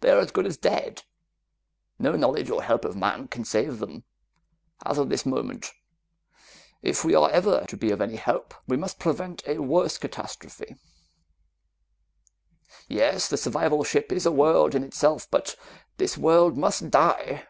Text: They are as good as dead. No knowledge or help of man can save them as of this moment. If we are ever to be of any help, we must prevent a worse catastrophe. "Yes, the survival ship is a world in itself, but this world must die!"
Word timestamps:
They 0.00 0.08
are 0.10 0.18
as 0.20 0.30
good 0.30 0.46
as 0.46 0.56
dead. 0.56 1.02
No 1.98 2.16
knowledge 2.16 2.48
or 2.48 2.62
help 2.62 2.82
of 2.82 2.96
man 2.96 3.28
can 3.28 3.44
save 3.44 3.78
them 3.78 4.04
as 4.86 4.96
of 4.96 5.10
this 5.10 5.26
moment. 5.26 5.72
If 6.80 7.04
we 7.04 7.14
are 7.14 7.28
ever 7.30 7.66
to 7.66 7.76
be 7.76 7.90
of 7.90 8.00
any 8.00 8.16
help, 8.16 8.54
we 8.66 8.78
must 8.78 8.98
prevent 8.98 9.42
a 9.46 9.58
worse 9.58 9.98
catastrophe. 9.98 10.76
"Yes, 12.88 13.28
the 13.28 13.36
survival 13.36 13.84
ship 13.84 14.10
is 14.10 14.24
a 14.24 14.32
world 14.32 14.74
in 14.74 14.82
itself, 14.82 15.30
but 15.30 15.56
this 15.98 16.16
world 16.16 16.56
must 16.56 16.88
die!" 16.88 17.46